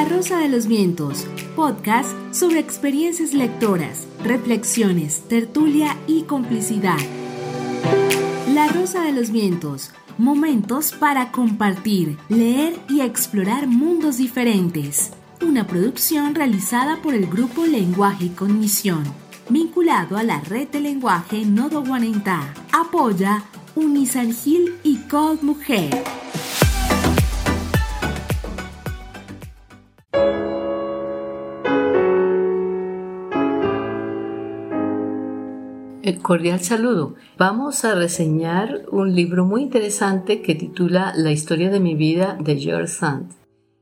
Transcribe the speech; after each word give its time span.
La 0.00 0.08
Rosa 0.08 0.38
de 0.38 0.48
los 0.48 0.66
Vientos, 0.66 1.26
podcast 1.54 2.08
sobre 2.32 2.58
experiencias 2.58 3.34
lectoras, 3.34 4.06
reflexiones, 4.24 5.28
tertulia 5.28 5.94
y 6.06 6.22
complicidad. 6.22 6.96
La 8.54 8.68
Rosa 8.68 9.02
de 9.02 9.12
los 9.12 9.30
Vientos, 9.30 9.90
momentos 10.16 10.92
para 10.92 11.30
compartir, 11.30 12.16
leer 12.30 12.80
y 12.88 13.02
explorar 13.02 13.66
mundos 13.66 14.16
diferentes. 14.16 15.12
Una 15.42 15.66
producción 15.66 16.34
realizada 16.34 17.02
por 17.02 17.12
el 17.12 17.26
grupo 17.26 17.66
Lenguaje 17.66 18.24
y 18.24 18.30
Cognición, 18.30 19.04
vinculado 19.50 20.16
a 20.16 20.22
la 20.22 20.40
red 20.40 20.68
de 20.68 20.80
lenguaje 20.80 21.44
Nodo 21.44 21.84
Guanentá. 21.84 22.54
Apoya 22.72 23.44
Unisangil 23.74 24.78
y 24.82 24.96
Code 25.10 25.40
Mujer. 25.42 26.19
Cordial 36.22 36.60
saludo. 36.60 37.14
Vamos 37.38 37.84
a 37.84 37.94
reseñar 37.94 38.82
un 38.90 39.14
libro 39.14 39.44
muy 39.44 39.62
interesante 39.62 40.42
que 40.42 40.54
titula 40.54 41.12
La 41.16 41.30
historia 41.30 41.70
de 41.70 41.80
mi 41.80 41.94
vida 41.94 42.36
de 42.40 42.58
George 42.58 42.88
Sand. 42.88 43.32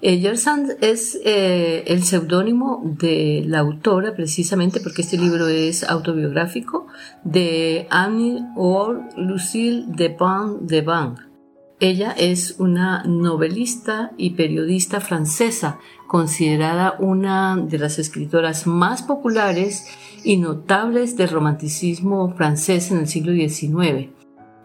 Eh, 0.00 0.18
George 0.18 0.38
Sand 0.38 0.76
es 0.80 1.18
eh, 1.24 1.84
el 1.86 2.02
seudónimo 2.02 2.82
de 2.84 3.44
la 3.46 3.60
autora, 3.60 4.14
precisamente 4.14 4.80
porque 4.80 5.02
este 5.02 5.16
libro 5.16 5.46
es 5.48 5.84
autobiográfico, 5.84 6.86
de 7.24 7.86
Annie 7.88 8.42
or 8.56 9.02
Lucille 9.16 9.84
de 9.86 10.08
Ban 10.08 10.66
de 10.66 10.82
Ban. 10.82 11.32
Ella 11.78 12.14
es 12.16 12.56
una 12.58 13.02
novelista 13.04 14.12
y 14.16 14.30
periodista 14.30 15.00
francesa, 15.00 15.78
considerada 16.06 16.96
una 17.00 17.56
de 17.56 17.78
las 17.78 17.98
escritoras 17.98 18.66
más 18.66 19.02
populares 19.02 19.86
y 20.24 20.36
notables 20.36 21.16
del 21.16 21.28
romanticismo 21.28 22.34
francés 22.34 22.90
en 22.90 22.98
el 22.98 23.08
siglo 23.08 23.32
XIX. 23.32 24.10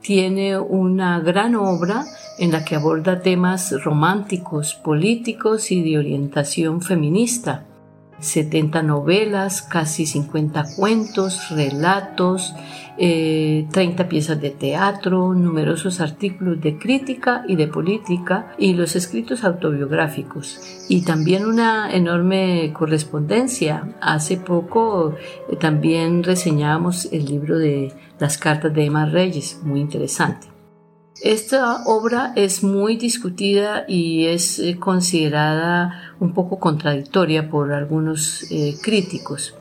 Tiene 0.00 0.58
una 0.58 1.20
gran 1.20 1.54
obra 1.54 2.04
en 2.38 2.52
la 2.52 2.64
que 2.64 2.76
aborda 2.76 3.20
temas 3.20 3.72
románticos, 3.82 4.74
políticos 4.74 5.72
y 5.72 5.82
de 5.82 5.98
orientación 5.98 6.80
feminista. 6.80 7.66
70 8.20 8.82
novelas, 8.82 9.62
casi 9.62 10.06
50 10.06 10.76
cuentos, 10.76 11.50
relatos, 11.50 12.54
30 12.96 12.98
eh, 12.98 14.06
piezas 14.08 14.40
de 14.40 14.50
teatro, 14.50 15.34
numerosos 15.34 16.00
artículos 16.00 16.60
de 16.60 16.78
crítica 16.78 17.44
y 17.46 17.56
de 17.56 17.68
política 17.68 18.54
y 18.58 18.72
los 18.72 18.96
escritos 18.96 19.44
autobiográficos. 19.44 20.60
Y 20.88 21.02
también 21.02 21.44
una 21.44 21.92
enorme 21.92 22.72
correspondencia. 22.72 23.94
Hace 24.00 24.38
poco 24.38 25.14
eh, 25.50 25.56
también 25.56 26.22
reseñábamos 26.22 27.08
el 27.12 27.26
libro 27.26 27.58
de 27.58 27.92
las 28.18 28.38
cartas 28.38 28.72
de 28.72 28.86
Emma 28.86 29.04
Reyes, 29.04 29.60
muy 29.62 29.80
interesante. 29.80 30.55
Esta 31.22 31.82
obra 31.86 32.32
es 32.36 32.62
muy 32.62 32.96
discutida 32.96 33.84
y 33.88 34.26
es 34.26 34.58
eh, 34.58 34.76
considerada 34.78 36.14
un 36.20 36.34
poco 36.34 36.58
contradictoria 36.58 37.48
por 37.48 37.72
algunos 37.72 38.44
eh, 38.50 38.76
críticos. 38.82 39.54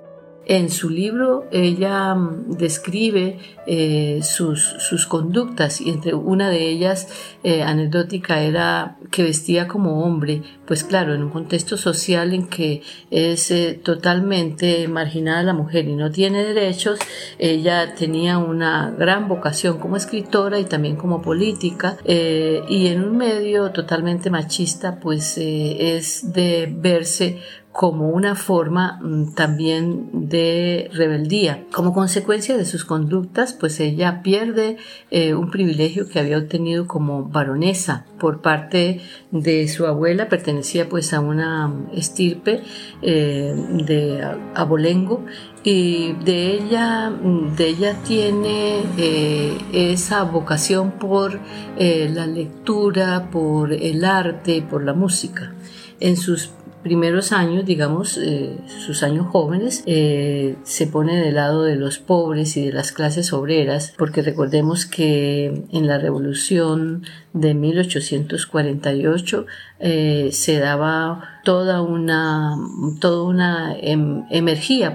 En 0.48 0.70
su 0.70 0.92
libro 0.92 1.48
ella 1.52 2.14
mm, 2.14 2.52
describe 2.52 3.40
eh, 3.66 4.20
sus, 4.22 4.62
sus, 4.62 5.08
conductas 5.08 5.82
y 5.82 5.90
entre 5.90 6.14
una 6.14 6.52
de 6.52 6.70
ellas 6.70 7.08
eh, 7.44 7.64
anecdótica 7.64 8.42
era 8.42 8.98
que 9.10 9.24
vestía 9.24 9.68
como 9.68 10.04
hombre, 10.04 10.44
pues 10.68 10.84
claro, 10.84 11.16
en 11.16 11.24
un 11.24 11.32
contexto 11.32 11.78
social 11.78 12.34
en 12.34 12.48
que 12.48 12.84
es 13.10 13.50
eh, 13.50 13.80
totalmente 13.84 14.88
marginada 14.88 15.42
la 15.42 15.54
mujer 15.54 15.88
y 15.88 15.96
no 15.96 16.12
tiene 16.12 16.44
derechos, 16.44 17.00
ella 17.40 17.96
tenía 17.96 18.38
una 18.38 18.92
gran 18.92 19.28
vocación 19.28 19.80
como 19.80 19.98
escritora 19.98 20.60
y 20.60 20.66
también 20.66 20.96
como 20.96 21.24
política 21.24 21.98
y 22.06 22.88
en 22.88 23.04
un 23.04 23.18
medio 23.18 23.72
totalmente 23.72 24.30
machista 24.30 25.00
pues 25.00 25.38
es 25.38 26.34
de 26.34 26.72
verse 26.72 27.40
como 27.76 28.08
una 28.08 28.36
forma 28.36 29.00
mm, 29.02 29.34
también 29.34 30.30
de 30.30 30.90
rebeldía. 30.94 31.66
Como 31.74 31.94
consecuencia 31.94 32.56
de 32.56 32.64
sus 32.64 32.86
conductas, 32.86 33.52
pues 33.52 33.82
ella 33.82 34.22
pierde 34.24 34.78
eh, 35.12 35.34
un 35.34 35.52
privilegio 35.52 36.08
que 36.08 36.20
había 36.20 36.38
obtenido 36.38 36.88
como 36.88 37.26
baronesa 37.26 38.06
por 38.18 38.42
parte 38.42 39.02
de 39.32 39.68
su 39.68 39.86
abuela, 39.88 40.30
pertenecía 40.30 40.88
pues 40.88 41.12
a 41.12 41.20
una 41.20 41.70
estirpe 41.94 42.64
eh, 43.02 43.54
de 43.86 44.26
abolengo 44.56 45.26
y 45.66 46.14
de 46.24 46.54
ella, 46.54 47.10
mm, 47.10 47.58
de 47.58 47.68
ella 47.68 47.98
tiene 48.08 48.84
eh, 48.98 49.58
esa 49.74 50.24
vocación 50.24 50.92
por 50.92 51.42
la 51.78 52.26
lectura, 52.26 53.30
por 53.30 53.74
el 53.74 54.06
arte, 54.06 54.62
por 54.62 54.82
la 54.82 54.94
música. 54.94 55.54
En 56.00 56.16
sus 56.16 56.52
primeros 56.86 57.32
años, 57.32 57.66
digamos, 57.66 58.16
eh, 58.22 58.60
sus 58.68 59.02
años 59.02 59.26
jóvenes, 59.32 59.82
eh, 59.88 60.56
se 60.62 60.86
pone 60.86 61.20
del 61.20 61.34
lado 61.34 61.64
de 61.64 61.76
los 61.78 61.98
pobres 61.98 62.58
y 62.58 62.66
de 62.68 62.72
las 62.72 62.92
clases 62.92 63.34
obreras, 63.34 63.96
porque 63.98 64.22
recordemos 64.22 64.86
que 64.86 65.64
en 65.72 65.88
la 65.88 65.98
revolución 65.98 67.02
de 67.36 67.54
1848 67.54 69.46
eh, 69.80 70.30
se 70.32 70.58
daba 70.58 71.42
toda 71.44 71.82
una, 71.82 72.56
toda 73.02 73.24
una 73.24 73.76
em, 73.78 74.24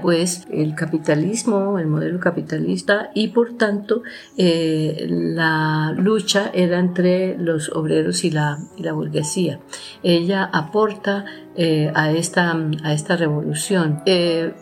pues, 0.00 0.46
el 0.50 0.74
capitalismo, 0.74 1.78
el 1.78 1.86
modelo 1.86 2.18
capitalista, 2.18 3.10
y 3.14 3.28
por 3.28 3.58
tanto 3.58 4.02
eh, 4.38 5.06
la 5.06 5.94
lucha 5.96 6.50
era 6.54 6.78
entre 6.78 7.36
los 7.36 7.68
obreros 7.68 8.24
y 8.24 8.30
la, 8.30 8.58
y 8.78 8.84
la 8.84 8.94
burguesía. 8.94 9.60
Ella 10.02 10.48
aporta 10.50 11.26
eh, 11.56 11.92
a, 11.94 12.10
esta, 12.10 12.56
a 12.82 12.94
esta 12.94 13.16
revolución. 13.16 14.02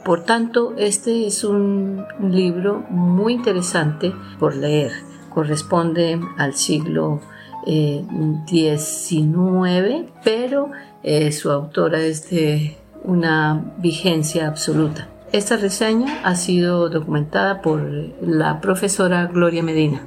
por 0.04 0.24
tanto, 0.24 0.74
este 0.76 1.28
es 1.28 1.44
un 1.44 2.04
libro 2.20 2.84
muy 2.90 3.34
interesante 3.34 4.12
por 4.40 4.56
leer. 4.56 4.90
Corresponde 5.30 6.20
al 6.38 6.54
siglo 6.54 7.20
19, 7.68 10.08
pero 10.24 10.70
eh, 11.02 11.30
su 11.32 11.50
autora 11.50 12.00
es 12.00 12.30
de 12.30 12.78
una 13.04 13.74
vigencia 13.78 14.48
absoluta. 14.48 15.08
Esta 15.32 15.58
reseña 15.58 16.22
ha 16.24 16.34
sido 16.34 16.88
documentada 16.88 17.60
por 17.60 17.82
la 18.22 18.62
profesora 18.62 19.26
Gloria 19.26 19.62
Medina. 19.62 20.00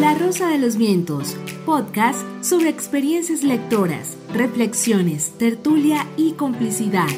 La 0.00 0.14
Rosa 0.14 0.48
de 0.48 0.58
los 0.58 0.76
Vientos, 0.76 1.36
podcast 1.66 2.20
sobre 2.42 2.68
experiencias 2.68 3.42
lectoras, 3.42 4.16
reflexiones, 4.32 5.32
tertulia 5.38 6.06
y 6.16 6.32
complicidad. 6.32 7.08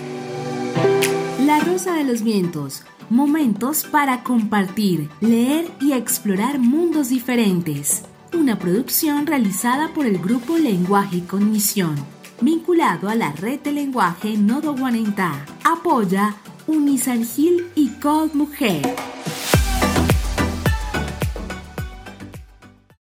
La 1.57 1.61
Rosa 1.61 1.95
de 1.95 2.03
los 2.03 2.23
Vientos, 2.23 2.83
momentos 3.11 3.85
para 3.85 4.25
compartir, 4.25 5.09
leer 5.21 5.71
y 5.81 5.93
explorar 5.93 6.59
mundos 6.59 7.11
diferentes. 7.11 8.03
Una 8.33 8.59
producción 8.59 9.25
realizada 9.25 9.95
por 9.95 10.05
el 10.05 10.19
grupo 10.19 10.59
Lenguaje 10.59 11.19
y 11.19 11.21
Cognición, 11.21 11.95
vinculado 12.41 13.09
a 13.09 13.15
la 13.15 13.31
red 13.31 13.61
de 13.61 13.71
lenguaje 13.71 14.37
Nodo 14.37 14.75
Guanentá. 14.75 15.47
Apoya 15.63 16.35
Unisangil 16.67 17.69
y 17.77 17.91
Code 18.01 18.35
Mujer. 18.35 18.83